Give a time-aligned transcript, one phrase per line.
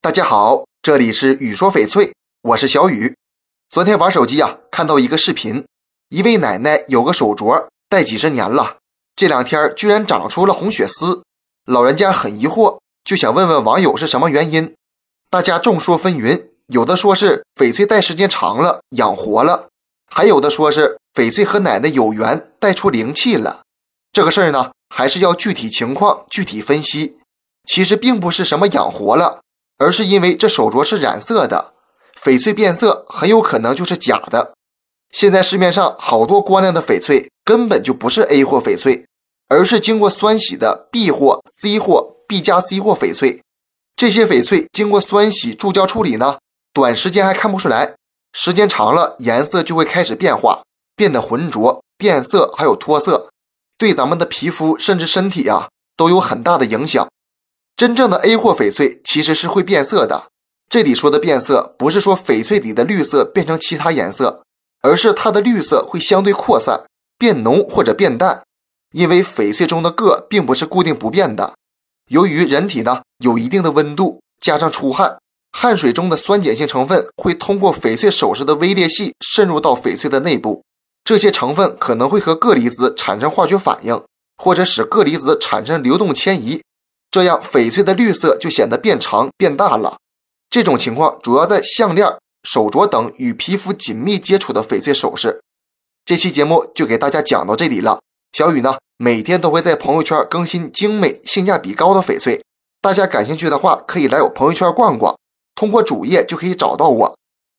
[0.00, 2.12] 大家好，这里是雨说翡翠，
[2.42, 3.16] 我是小雨。
[3.68, 5.66] 昨天玩手机啊，看到一个视频，
[6.08, 8.76] 一位奶奶有个手镯戴几十年了，
[9.16, 11.24] 这两天居然长出了红血丝，
[11.64, 14.72] 老人家很疑惑，就想问问网友是什么原因。
[15.30, 19.68] 大家众说纷纭，有的说是翡翠戴时间长了养活了，
[20.06, 23.62] 还有的说是翡翠和奶奶有缘带出灵气了。
[24.12, 27.18] 这个事儿呢，还是要具体情况具体分析。
[27.64, 29.40] 其实并不是什么养活了。
[29.78, 31.72] 而是因为这手镯是染色的，
[32.20, 34.52] 翡翠变色很有可能就是假的。
[35.10, 39.06] 现在市面上好多光亮的翡翠根本就不是 A 货翡翠，
[39.48, 43.40] 而是经过酸洗的 B 货、C 货、B 加 C 货翡翠。
[43.96, 46.38] 这些翡翠经过酸洗、注胶处理呢，
[46.74, 47.94] 短时间还看不出来，
[48.32, 50.62] 时间长了颜色就会开始变化，
[50.94, 53.30] 变得浑浊、变色，还有脱色，
[53.78, 57.08] 对咱们的皮肤甚至身体啊都有很大的影响。
[57.78, 60.30] 真正的 A 货翡翠其实是会变色的。
[60.68, 64.42] 这里说的变色，不是说翡翠里的绿色变成其他颜色，
[64.82, 66.80] 而是它的绿色会相对扩散、
[67.16, 68.42] 变浓或者变淡。
[68.90, 71.54] 因为翡翠中的铬并不是固定不变的。
[72.10, 75.16] 由于人体呢有一定的温度，加上出汗，
[75.52, 80.64] 汗水中的酸碱性成分会通过翡翠首饰的微裂隙渗入到翡翠的内部。
[81.04, 84.02] 这些成分可能会和铬离子产生化学反应，
[84.36, 86.60] 或者使铬离子产生流动迁移。
[87.10, 89.96] 这样，翡翠的绿色就显得变长变大了。
[90.50, 95.40] 这种情况主要在项链、手镯等与皮肤紧密接触的翡翠首饰。
[96.04, 98.00] 这期节目就给大家讲到这里了。
[98.32, 102.42] 小雨呢，每天都会在朋友圈更新精美、性价比高的翡翠，
[102.80, 105.16] 大家感兴趣的话，可以来我朋友圈逛逛，
[105.54, 107.18] 通过主页就可以找到我。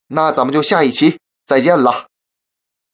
[0.10, 2.09] 那咱们就下一期再见了。